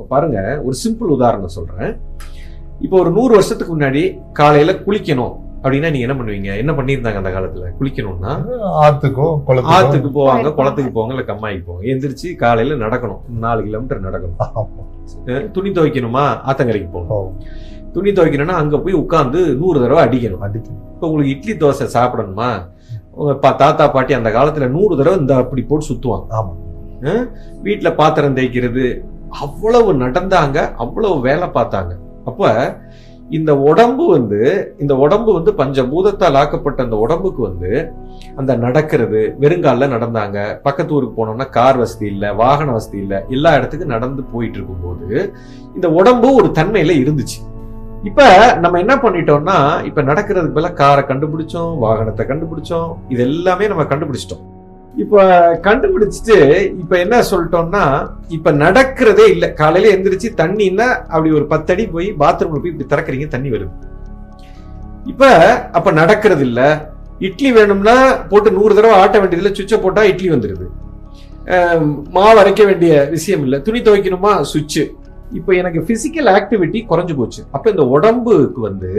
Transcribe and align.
இப்போ 0.00 0.16
பாருங்க 0.18 0.62
ஒரு 0.64 0.76
சிம்பிள் 0.88 1.02
உதாரணம் 1.02 1.48
சொல்றேன். 1.48 1.96
இப்போ 2.80 2.98
ஒரு 3.00 3.10
நூறு 3.10 3.28
வருஷத்துக்கு 3.28 3.78
முன்னாடி 3.78 4.22
காலையில 4.32 4.72
குளிக்கணும் 4.72 5.36
அப்படின்னா 5.62 5.90
நீங்க 5.90 5.98
என்ன 5.98 6.14
பண்ணுவீங்க? 6.14 6.56
என்ன 6.56 6.72
பண்ணியிருந்தாங்க 6.72 7.14
அந்த 7.14 7.30
காலத்துல? 7.30 7.82
குளிக்கணும்னா? 7.82 8.44
ஆத்துக்கோ 8.62 9.40
குளத்துக்கோ? 9.46 9.70
ஆத்துக்கு 9.70 10.10
போவாங்க. 10.14 10.54
குளத்துக்கு 10.54 11.00
போவாங்க 11.00 11.08
இல்ல 11.08 11.20
கம்மாய்க்கு 11.20 11.64
போவாங்க. 11.66 11.82
எந்திரிச்சு 11.82 12.36
காலையில 12.36 12.86
நடக்கணும். 12.86 13.18
நாலு 13.38 13.62
கிலோமீட்டர் 13.62 14.10
நடக்கணும். 14.10 15.50
துணி 15.50 15.70
துவைக்கணுமா? 15.70 16.38
ஆத்தங்கரைக்கு 16.46 16.90
போகணும். 16.92 17.40
துணி 17.92 18.10
துவைக்கணும்னா 18.10 18.48
அங்க 18.48 18.78
போய் 18.78 18.92
உட்கார்ந்து 18.92 19.54
நூறு 19.54 19.80
தடவை 19.80 20.04
அடிக்கணும். 20.04 20.44
அடிக்கணும். 20.44 20.88
இப்போ 20.94 21.08
உங்களுக்கு 21.10 21.50
இட்லி 21.50 21.54
தோசை 21.54 21.88
சாப்பிடணுமா? 21.92 22.68
உங்க 23.12 23.32
பா- 23.32 23.56
தாத்தா 23.56 23.88
பாட்டி 23.88 24.12
அந்த 24.12 24.30
காலத்துல 24.30 24.68
நூறு 24.68 24.96
தடவை 24.96 25.18
இந்த 25.18 25.36
அப்படி 25.36 25.62
போட்டு 25.62 25.86
சுத்துவாங்க. 25.86 26.26
ஆமா. 26.30 27.28
வீட்டுல 27.64 27.94
பாத்திரம் 27.94 28.36
தேய்க்கிறது 28.36 29.04
அவ்வளவு 29.38 29.90
நடந்தாங்க 29.94 30.58
அவ்வளவு 30.76 31.20
வேலை 31.20 31.48
பார்த்தாங்க. 31.58 31.92
அப்ப 32.24 32.50
இந்த 33.38 33.52
உடம்பு 33.70 34.04
வந்து 34.06 34.38
இந்த 34.78 34.94
உடம்பு 34.96 35.30
வந்து 35.32 35.50
பஞ்சபூதத்தால் 35.58 36.38
ஆக்கப்பட்ட 36.40 36.78
அந்த 36.82 36.96
உடம்புக்கு 36.96 37.42
வந்து 37.42 37.70
அந்த 38.36 38.56
நடக்கிறது 38.56 39.20
வெறுங்காலில் 39.42 39.92
நடந்தாங்க. 39.94 40.38
பக்கத்து 40.62 40.94
ஊருக்கு 40.94 41.18
போனோம்னா 41.18 41.46
கார் 41.50 41.76
வசதி 41.76 42.06
இல்லை 42.06 42.30
வாகன 42.42 42.72
வசதி 42.72 42.98
இல்லை 42.98 43.20
எல்லா 43.28 43.54
இடத்துக்கும் 43.58 43.94
நடந்து 43.96 44.24
போயிட்டு 44.32 44.58
இருக்கும்போது 44.58 45.32
இந்த 45.74 45.90
உடம்பு 45.90 46.34
ஒரு 46.34 46.50
தன்மையில 46.58 46.98
இருந்துச்சு. 47.02 47.38
இப்ப 48.08 48.22
நம்ம 48.64 48.78
என்ன 48.78 48.94
பண்ணிட்டோம்னா 48.96 49.86
இப்ப 49.88 50.02
நடக்கிறதுக்கு 50.02 50.56
பதிலாக 50.58 50.78
காரை 50.82 51.02
கண்டுபிடிச்சோம் 51.08 51.72
வாகனத்தை 51.86 52.24
கண்டுபிடிச்சோம் 52.30 52.90
இது 53.08 53.22
எல்லாமே 53.22 53.68
நம்ம 53.68 53.82
கண்டுபிடிச்சிட்டோம். 53.82 54.44
இப்போ 55.02 55.20
கண்டுபிடிச்சிட்டு 55.66 56.36
இப்போ 56.82 56.94
என்ன 57.04 57.16
சொல்லிட்டோம்னா 57.30 57.82
இப்போ 58.36 58.50
நடக்கிறதே 58.62 59.26
இல்லை. 59.34 59.48
காலையில் 59.60 59.92
எந்திரிச்சு 59.96 60.28
தண்ணின்னா 60.40 60.88
அப்படி 61.12 61.30
ஒரு 61.38 61.46
பத்தடி 61.52 61.84
போய் 61.94 62.08
பாத்ரூமில் 62.22 62.62
போய் 62.62 62.72
இப்படி 62.72 62.88
திறக்கிறீங்க 62.92 63.28
தண்ணி 63.34 63.50
வருது. 63.54 63.72
இப்போ 65.12 65.30
அப்போ 65.78 65.90
நடக்கிறது 66.00 66.44
இல்லை. 66.48 66.68
இட்லி 67.28 67.50
வேணும்னா 67.58 67.96
போட்டு 68.30 68.50
நூறு 68.58 68.76
தடவை 68.78 68.94
ஆட்ட 69.02 69.16
வேண்டியதில்லை 69.22 69.54
சுவிட்சை 69.56 69.78
போட்டால் 69.84 70.10
இட்லி 70.12 70.30
வந்துடுது 70.34 70.68
மாவு 72.16 72.38
அரைக்க 72.40 72.62
வேண்டிய 72.68 72.92
விஷயம் 73.14 73.42
இல்லை. 73.44 73.58
துணி 73.66 73.78
துவைக்கணுமா? 73.86 74.32
சுவிட்சு. 74.50 74.82
இப்போ 75.38 75.50
எனக்கு 75.60 75.80
ஃபிசிக்கல் 75.86 76.28
ஆக்டிவிட்டி 76.36 76.78
குறைஞ்சு 76.90 77.14
போச்சு. 77.20 77.40
அப்போ 77.56 77.66
இந்த 77.74 77.84
உடம்புக்கு 77.96 78.60
வந்து 78.68 78.92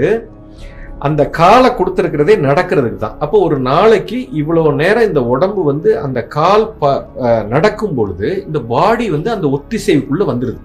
அந்த 1.02 1.30
காலை 1.30 1.70
கொடுத்துருக்கிறதே 1.70 2.36
நடக்கிறதுக்கு 2.40 2.98
தான். 2.98 3.16
அப்போ 3.20 3.40
ஒரு 3.40 3.60
நாளைக்கு 3.60 4.30
இவ்வளோ 4.34 4.74
நேரம் 4.74 5.08
இந்த 5.08 5.24
உடம்பு 5.24 5.64
வந்து 5.64 6.00
அந்த 6.00 6.24
கால் 6.28 6.74
ப- 6.80 7.06
நடக்கும் 7.48 7.94
பொழுது 7.94 8.44
இந்த 8.46 8.60
பாடி 8.60 9.10
வந்து 9.10 9.32
அந்த 9.32 9.48
ஒத்திசைவுக்குள்ளே 9.48 10.28
வந்துடுது 10.32 10.60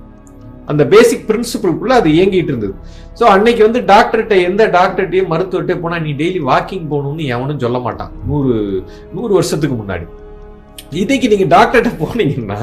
அந்த 0.67 0.87
பேசிக் 0.87 1.25
பிரின்சிபிள்குள்ளே 1.29 1.93
அது 1.93 2.11
இயங்கிட்டு 2.11 2.53
இருந்தது. 2.53 2.75
ஸோ 3.21 3.23
அன்னைக்கு 3.25 3.63
வந்து 3.63 3.81
டாக்டர்கிட்ட 3.81 4.43
எந்த 4.43 4.67
டாக்டர்கிட்டையும் 4.67 5.33
மருத்துவர்கிட்ட 5.33 5.81
போனால் 5.81 6.03
நீ 6.03 6.13
டெய்லி 6.13 6.41
வாக்கிங் 6.43 6.89
போகணும்னு 6.91 7.25
எவனும் 7.27 7.59
சொல்ல 7.59 7.79
மாட்டான். 7.79 8.13
நூறு 8.27 8.55
நூறு 9.13 9.33
வருஷத்துக்கு 9.35 9.77
முன்னாடி. 9.77 10.07
இன்னைக்கு 10.91 11.29
நீங்கள் 11.29 11.53
டாக்டர்கிட்ட 11.59 11.93
போனீங்கன்னா 12.03 12.59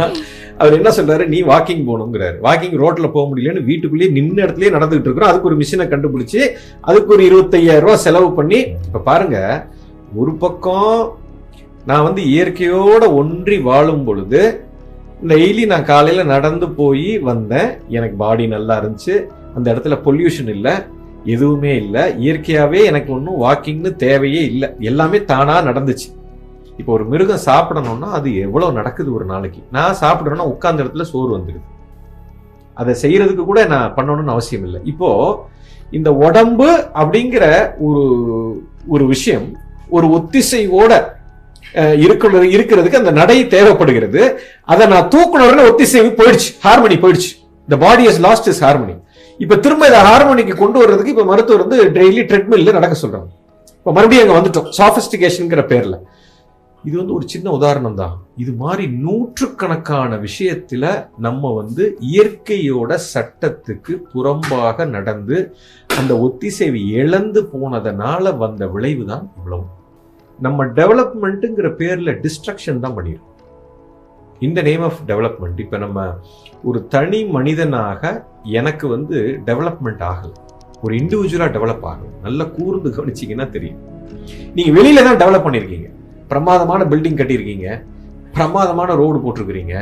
அவர் 0.57 0.73
என்ன 0.73 0.89
சொல்றாரு? 0.89 1.25
நீ 1.27 1.41
வாக்கிங் 1.41 1.85
போகணுங்கிறாரு. 1.89 2.37
வாக்கிங் 2.43 2.77
ரோட்ல 2.83 3.11
போக 3.11 3.35
முடியலன்னு 3.35 3.63
வீட்டுக்குள்ளேயே 3.63 4.11
நின்று 4.11 4.43
இடத்துலயே 4.43 4.75
நடந்துகிட்டு 4.75 5.07
இருக்கிறோம். 5.07 5.29
அதுக்கு 5.29 5.49
ஒரு 5.49 5.57
மிஷினை 5.57 5.87
கண்டுபிடிச்சு 5.87 6.41
அதுக்கு 6.81 7.13
ஒரு 7.13 7.25
இருபத்தையாயிரம் 7.25 7.85
ரூபா 7.85 7.95
செலவு 7.95 8.33
பண்ணி 8.33 8.59
இப்போ 8.59 8.99
பாருங்க 8.99 9.67
ஒரு 10.15 10.33
பக்கம் 10.35 11.17
நான் 11.85 12.03
வந்து 12.03 12.21
இயற்கையோட 12.21 13.13
ஒன்றி 13.13 13.57
வாழும் 13.57 14.03
பொழுது 14.03 14.63
டெய்லி 15.27 15.65
நான் 15.65 15.83
காலையில் 15.83 16.25
நடந்து 16.25 16.69
போய் 16.69 17.19
வந்தேன். 17.19 17.69
எனக்கு 17.89 18.15
பாடி 18.15 18.47
நல்லா 18.47 18.83
இருந்துச்சு. 18.83 19.25
அந்த 19.55 19.73
இடத்துல 19.73 19.97
பொல்யூஷன் 20.05 20.49
இல்லை 20.49 20.71
எதுவுமே 21.25 21.75
இல்லை. 21.75 22.17
இயற்கையாகவே 22.17 22.83
எனக்கு 22.83 23.13
ஒன்றும் 23.13 23.41
வாக்கிங்னு 23.41 23.95
தேவையே 23.95 24.43
இல்லை. 24.45 24.69
எல்லாமே 24.79 25.23
தானாக 25.23 25.71
நடந்துச்சு. 25.71 26.09
இப்போ 26.81 26.91
ஒரு 26.97 27.05
மிருகம் 27.11 27.45
சாப்பிடணும்னா 27.49 28.09
அது 28.17 28.29
எவ்வளோ 28.45 28.67
நடக்குது 28.79 29.09
ஒரு 29.17 29.25
நாளைக்கு? 29.31 29.61
நான் 29.77 29.99
சாப்பிட்றேன்னா 30.03 30.45
உட்கார்ந்த 30.53 30.83
இடத்துல 30.83 31.05
சோறு 31.11 31.31
வந்துடுது 31.37 31.67
அதை 32.81 32.93
செய்யறதுக்கு 33.01 33.43
கூட 33.49 33.61
நான் 33.73 33.93
பண்ணணும்னு 33.97 34.35
அவசியம் 34.35 34.65
இல்லை. 34.67 34.79
இப்போ 34.91 35.09
இந்த 35.97 36.09
உடம்பு 36.27 36.69
அப்படிங்கிற 37.01 37.45
ஒரு 37.87 38.03
ஒரு 38.93 39.05
விஷயம் 39.11 39.45
ஒரு 39.95 40.07
ஒத்திசைவோட 40.17 40.93
இருக்கிறது 42.05 42.47
இருக்கிறதுக்கு 42.55 43.01
அந்த 43.01 43.11
நடை 43.19 43.37
தேவைப்படுகிறது. 43.53 44.21
அதை 44.71 44.83
நான் 44.93 45.09
தூக்குன 45.13 45.45
உடனே 45.49 45.63
ஒத்திசைவு 45.69 46.09
போயிடுச்சு. 46.19 46.49
ஹார்மனி 46.65 46.97
போயிடுச்சு. 47.03 47.31
இந்த 47.67 47.77
body 47.83 48.03
is 48.09 48.19
lost 48.25 48.49
is 48.51 48.63
harmony 48.65 48.95
இப்ப 49.43 49.55
திரும்ப 49.65 49.83
இதை 49.91 49.99
ஹார்மோனிக்கு 50.07 50.55
கொண்டு 50.63 50.77
வர்றதுக்கு 50.81 51.13
இப்ப 51.13 51.25
மருத்துவர் 51.29 51.63
வந்து 51.65 51.77
டெய்லி 51.99 52.23
ட்ரெட்மில்ல 52.31 52.73
நடக்க 52.79 52.95
சொல்றாங்க. 53.03 53.29
இப்ப 53.79 53.93
மறுபடியும் 53.97 54.25
அங்க 54.25 54.35
வந்துட்டோம். 54.39 54.67
சாபிஸ்டிகேஷன்ங்கிற 54.79 55.63
பேர்ல. 55.71 55.95
இது 56.87 56.95
வந்து 56.99 57.13
ஒரு 57.17 57.25
சின்ன 57.33 57.47
உதாரணம் 57.57 57.97
தான். 58.01 58.15
இது 58.43 58.51
மாதிரி 58.61 58.85
நூற்றுக்கணக்கான 59.03 60.17
விஷயத்தில் 60.25 60.87
நம்ம 61.25 61.51
வந்து 61.59 61.83
இயற்கையோட 62.13 62.97
சட்டத்துக்கு 63.13 63.93
புறம்பாக 64.13 64.85
நடந்து 64.95 65.37
அந்த 65.99 66.13
ஒத்திசைவு 66.25 66.81
இழந்து 67.01 67.43
போனதனால 67.53 68.35
வந்த 68.43 68.67
விளைவு 68.75 69.05
தான் 69.11 69.25
இவ்வளவு. 69.37 69.65
நம்ம 70.39 70.65
டெவலப்மெண்ட்டுங்கிற 70.79 71.69
பேரில் 71.81 72.19
டிஸ்ட்ரக்ஷன் 72.25 72.83
தான் 72.85 72.97
பண்ணிருக்கோம் 72.97 73.31
இந்த 74.45 74.59
நேம் 74.67 74.85
ஆஃப் 74.89 75.01
டெவலப்மெண்ட் 75.09 75.59
இப்போ 75.63 75.77
நம்ம 75.85 76.05
ஒரு 76.69 76.79
தனி 76.93 77.19
மனிதனாக 77.35 78.13
எனக்கு 78.59 78.85
வந்து 78.95 79.17
டெவலப்மெண்ட் 79.49 80.01
ஆகலை. 80.11 80.35
ஒரு 80.85 80.93
இண்டிவிஜுவலாக 81.01 81.51
டெவலப் 81.57 81.85
ஆகும் 81.91 82.15
நல்லா 82.27 82.45
கூர்ந்து 82.55 82.89
கவனிச்சிங்கன்னா 82.95 83.49
தெரியும். 83.57 83.81
நீங்கள் 84.57 84.75
வெளியில 84.79 85.03
தான் 85.09 85.21
டெவலப் 85.21 85.45
பண்ணியிருக்கீங்க 85.45 85.89
பிரமாதமான 86.33 86.83
பில்டிங் 86.93 87.19
கட்டியிருக்கீங்க. 87.19 87.67
பிரமாதமான 88.37 88.93
ரோடு 89.01 89.17
போட்டிருக்கிறீங்க. 89.23 89.75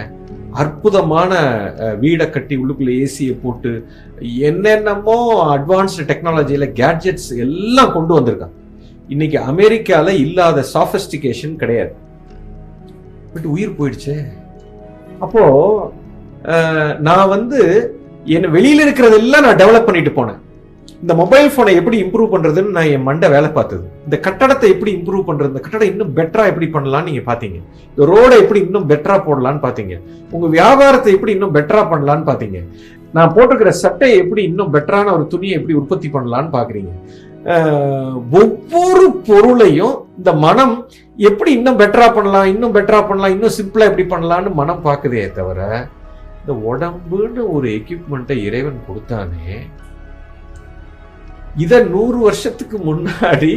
அற்புதமான 0.61 1.33
வீடை 2.01 2.25
கட்டி 2.29 2.55
உள்ளுக்குள்ள 2.61 2.93
ஏசியை 3.03 3.35
போட்டு 3.43 3.71
என்னென்னமோ 4.47 5.15
அட்வான்ஸ்டு 5.53 6.07
டெக்னாலஜியில் 6.09 6.73
கேட்ஜெட்ஸ் 6.79 7.29
எல்லாம் 7.45 7.93
கொண்டு 7.95 8.13
வந்திருக்காங்க 8.17 8.57
இன்னைக்கு 9.13 9.37
அமெரிக்காவில் 9.51 10.19
இல்லாத 10.25 10.65
சாஃபிஸ்டிகேஷன் 10.73 11.55
கிடையாது. 11.61 11.93
பட் 13.33 13.47
உயிர் 13.53 13.77
போயிடுச்சே. 13.79 14.17
அப்போ 15.23 15.41
நான் 17.07 17.31
வந்து 17.35 17.59
என் 18.35 18.53
வெளியில் 18.55 18.83
இருக்கிறதெல்லாம் 18.85 19.45
நான் 19.45 19.61
டெவலப் 19.61 19.87
பண்ணிட்டு 19.87 20.13
போனேன். 20.19 20.41
இந்த 21.03 21.13
மொபைல் 21.19 21.47
போனை 21.53 21.71
எப்படி 21.77 21.97
இம்ப்ரூவ் 22.03 22.33
பண்றதுன்னு 22.33 22.75
நான் 22.75 22.89
என் 22.95 23.05
மண்டை 23.07 23.27
வேலை 23.33 23.49
பார்த்தது. 23.49 23.85
இந்த 24.07 24.17
கட்டடத்தை 24.25 24.67
எப்படி 24.73 24.91
இம்ப்ரூவ் 24.97 25.23
பண்றது? 25.29 25.51
இந்த 25.51 25.61
கட்டடம் 25.63 25.91
இன்னும் 25.91 26.11
பெட்டரா 26.17 26.43
எப்படி 26.51 26.67
பண்ணலாம்னு 26.75 27.09
நீங்க 27.09 27.23
பாத்தீங்க 27.29 27.57
இந்த 27.91 28.05
ரோடை 28.11 28.35
எப்படி 28.43 28.59
இன்னும் 28.65 28.87
பெட்டரா 28.91 29.15
போடலாம்னு 29.27 29.63
பாத்தீங்க 29.65 29.95
உங்க 30.31 30.47
வியாபாரத்தை 30.57 31.11
எப்படி 31.15 31.33
இன்னும் 31.35 31.55
பெட்டரா 31.57 31.83
பண்ணலாம்னு 31.91 32.29
பாத்தீங்க 32.29 32.59
நான் 33.13 33.33
போட்டிருக்கிற 33.35 33.71
சட்டையை 33.81 34.15
எப்படி 34.23 34.41
இன்னும் 34.49 34.73
பெட்டரான 34.75 35.13
ஒரு 35.15 35.25
துணியை 35.27 35.55
எப்படி 35.57 35.73
உற்பத்தி 35.79 36.09
பண்ணலாம்னு 36.09 36.51
பாக்குறீங்க 36.57 36.91
ஒவ்வொரு 38.39 39.05
பொருளையும் 39.27 39.95
இந்த 40.17 40.31
மனம் 40.45 40.75
எப்படி 41.19 41.51
இன்னும் 41.57 41.79
பெட்டரா 41.81 42.07
பண்ணலாம் 42.13 42.49
இன்னும் 42.53 42.75
பெட்டரா 42.77 43.01
பண்ணலாம் 43.03 43.33
இன்னும் 43.35 43.57
சிம்பிளா 43.57 43.89
எப்படி 43.89 44.05
பண்ணலாம்னு 44.13 44.51
மனம் 44.61 44.85
பார்க்குதே 44.85 45.25
தவிர 45.39 45.59
இந்த 46.41 46.53
உடம்புன்னு 46.69 47.41
ஒரு 47.55 47.67
எக்யூப்மெண்ட்டை 47.79 48.37
இறைவன் 48.47 48.79
கொடுத்தானே 48.87 49.47
இதை 51.63 51.79
நூறு 51.83 52.17
வருஷத்துக்கு 52.17 52.77
முன்னாடி 52.77 53.53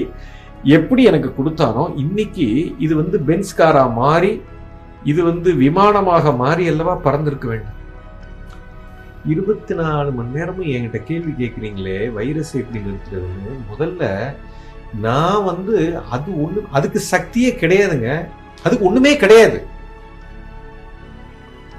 எப்படி 0.62 1.04
எனக்கு 1.04 1.30
கொடுத்தானோ 1.38 1.84
இன்னைக்கு 1.96 2.46
இது 2.78 2.96
வந்து 2.96 3.18
பென்ஸ்காரா 3.28 3.92
மாறி 3.92 4.42
இது 5.04 5.24
வந்து 5.24 5.50
விமானமாக 5.54 6.36
மாறி 6.36 6.68
அல்லவா 6.68 6.94
பறந்திருக்க 7.06 7.46
வேண்டும்? 7.48 7.70
இருபத்தி 9.32 9.74
நாலு 9.74 10.10
மணி 10.12 10.30
நேரமும் 10.36 10.70
என்கிட்ட 10.74 10.98
கேள்வி 11.04 11.32
கேட்குறீங்களே 11.40 12.12
வைரஸ் 12.12 12.52
எப்படி 12.56 12.80
நிறுத்துறதுன்னு. 12.86 13.52
முதல்ல 13.70 14.34
நான் 15.06 15.44
வந்து 15.44 16.00
அது 16.10 16.42
ஒன்று 16.44 16.64
அதுக்கு 16.70 17.00
சக்தியே 17.12 17.52
கிடையாதுங்க. 17.62 18.26
அதுக்கு 18.64 18.88
ஒண்ணுமே 18.88 19.16
கிடையாது. 19.16 19.66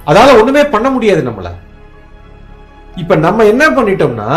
அதால 0.07 0.39
ஒண்ணுமே 0.39 0.63
பண்ண 0.67 0.89
முடியாது 0.89 1.21
நம்மளை. 1.29 1.53
இப்போ 2.95 3.15
நம்ம 3.15 3.45
என்ன 3.45 3.69
பண்ணிட்டோம்னா 3.69 4.31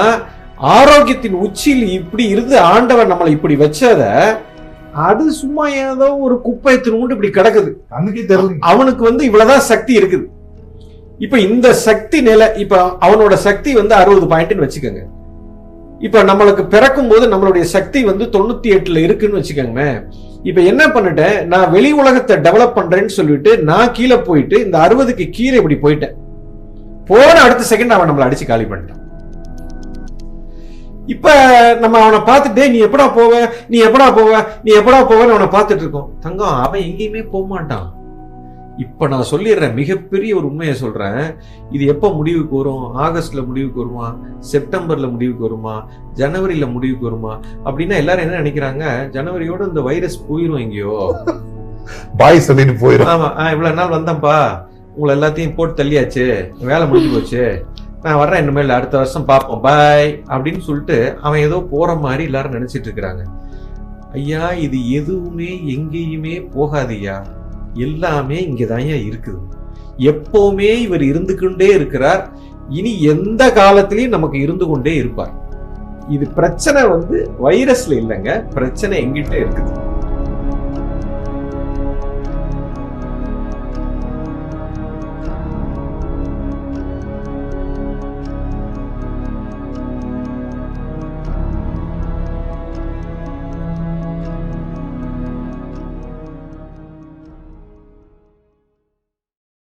ஆரோக்கியத்தின் 0.61 1.33
உச்சியில் 1.33 1.89
இப்படி 1.89 2.29
இருந்து 2.29 2.59
ஆண்டவன் 2.59 3.11
நம்மளை 3.13 3.29
இப்படி 3.29 3.57
வச்சத 3.57 4.37
அது 4.93 5.33
சும்மா 5.33 5.69
ஏதோ 5.69 6.17
ஒரு 6.17 6.41
குப்பை 6.41 6.81
திரும்ப 6.81 7.15
இப்படி 7.15 7.29
கிடக்குது. 7.29 7.71
அன்னைக்கே 7.91 8.25
தெரியல 8.29 8.57
அவனுக்கு 8.59 9.05
வந்து 9.05 9.25
இவ்வளவுதான் 9.25 9.61
சக்தி 9.61 9.99
இருக்குது. 9.99 10.27
இப்ப 11.19 11.39
இந்த 11.39 11.73
சக்தி 11.73 12.21
நிலை 12.23 12.49
இப்ப 12.57 12.97
அவனோட 13.01 13.35
சக்தி 13.35 13.73
வந்து 13.75 13.95
அறுபது 13.95 14.27
பாயிண்ட்னு 14.27 14.65
வச்சுக்கோங்க. 14.65 15.03
இப்ப 15.99 16.23
நம்மளுக்கு 16.23 16.69
பிறக்கும் 16.69 17.09
போது 17.09 17.29
நம்மளுடைய 17.29 17.61
சக்தி 17.61 18.05
வந்து 18.05 18.25
தொண்ணூத்தி 18.25 18.71
எட்டுல 18.77 18.97
இருக்குன்னு 18.97 19.41
வச்சுக்கோங்களேன் 19.41 20.05
இப்ப 20.43 20.61
என்ன 20.61 20.87
பண்ணிட்டேன்? 20.87 21.47
நான் 21.47 21.71
வெளி 21.71 21.93
உலகத்தை 21.93 22.37
டெவலப் 22.37 22.77
பண்றேன்னு 22.77 23.07
சொல்லிட்டு 23.07 23.59
நான் 23.59 23.93
கீழே 23.93 24.17
போயிட்டு 24.17 24.65
இந்த 24.65 24.79
அறுபதுக்கு 24.79 25.31
கீழே 25.31 25.57
இப்படி 25.57 25.79
போயிட்டேன். 25.83 26.15
போன 27.07 27.41
அடுத்த 27.41 27.77
செகண்ட் 27.77 27.97
அவன் 27.97 28.11
நம்மளை 28.11 28.27
அடிச்சு 28.29 28.47
காலி 28.47 28.65
பண்ணிட்டான். 28.65 29.08
இப்ப 31.09 31.29
நம்ம 31.81 32.01
அவனை 32.01 32.19
பார்த்துட்டே 32.19 32.71
நீ 32.71 32.83
எப்படா 32.83 33.07
போவ? 33.19 33.51
நீ 33.69 33.83
எப்படா 33.85 34.09
போவ? 34.19 34.47
நீ 34.65 34.73
எப்படா 34.77 34.99
போவன்னு 35.11 35.35
அவனை 35.35 35.47
பார்த்துட்டு 35.47 35.81
இருக்கோம். 35.81 36.11
தங்கம் 36.21 36.49
அவன் 36.49 36.81
எங்கேயுமே 36.81 37.31
போக 37.31 37.47
மாட்டான். 37.47 37.87
இப்ப 38.77 39.09
நான் 39.09 39.25
சொல்லிடுறேன் 39.31 39.75
மிகப்பெரிய 39.75 40.37
ஒரு 40.37 40.47
உண்மையை 40.47 40.75
சொல்றேன். 40.75 41.35
இது 41.71 41.87
எப்ப 41.87 42.13
முடிவுக்கு 42.13 42.57
வரும்? 42.57 42.97
ஆகஸ்ட்ல 42.97 43.47
முடிவுக்கு 43.47 43.81
வருமா? 43.81 44.17
செப்டம்பர்ல 44.53 45.11
முடிவுக்கு 45.11 45.43
வருமா? 45.43 45.89
ஜனவரியில 46.15 46.73
முடிவுக்கு 46.73 47.05
வருமா? 47.05 47.41
அப்படின்னா 47.65 47.97
எல்லாரும் 47.97 48.31
என்ன 48.31 48.41
நினைக்கிறாங்க? 48.41 48.85
ஜனவரியோட 49.11 49.69
இந்த 49.69 49.81
வைரஸ் 49.81 50.25
போயிரும் 50.33 50.61
எங்கேயோ. 50.61 51.15
பாய் 52.17 52.41
சொல்லிட்டு 52.41 52.73
போயிடும் 52.73 53.07
ஆமா 53.07 53.39
ஆ, 53.39 53.51
இவ்வளவு 53.51 53.75
நாள் 53.75 53.97
வந்தேன்ப்பா. 53.99 54.61
உங்களை 54.97 55.13
எல்லாத்தையும் 55.19 55.55
போட்டு 55.55 55.85
தள்ளியாச்சு. 55.85 56.51
வேலை 56.61 56.87
முடிஞ்சு 56.87 57.15
போச்சு. 57.15 57.65
நான் 58.03 58.19
வர்றேன் 58.19 58.43
இனிமேல் 58.43 58.77
அடுத்த 58.77 58.97
வருஷம் 58.97 59.25
பார்ப்போம். 59.25 59.61
பாய் 59.61 60.23
அப்படின்னு 60.27 60.61
சொல்லிட்டு 60.67 61.17
அவன் 61.21 61.45
ஏதோ 61.47 61.57
போகிற 61.71 61.95
மாதிரி 61.95 62.25
எல்லாரும் 62.25 62.55
நினச்சிட்டு 62.57 62.87
இருக்கிறாங்க. 62.89 63.23
ஐயா 64.13 64.53
இது 64.67 64.79
எதுவுமே 64.91 65.51
எங்கேயுமே 65.75 66.35
போகாதையா 66.55 67.17
எல்லாமே 67.87 68.39
இங்கதான்யா 68.49 68.99
இருக்குது. 69.09 69.43
எப்போவுமே 70.13 70.71
இவர் 70.87 71.03
இருந்து 71.03 71.35
கொண்டே 71.35 71.69
இருக்கிறார். 71.79 72.23
இனி 72.69 73.03
எந்த 73.03 73.43
காலத்திலையும் 73.61 74.17
நமக்கு 74.17 74.39
இருந்து 74.41 74.67
கொண்டே 74.69 74.95
இருப்பார். 74.95 75.35
இது 76.09 76.27
பிரச்சனை 76.39 76.83
வந்து 76.95 77.17
வைரஸ்ல 77.45 77.99
இல்லைங்க. 78.03 78.33
பிரச்சனை 78.55 78.95
எங்கிட்ட 79.07 79.35
இருக்குது. 79.43 79.73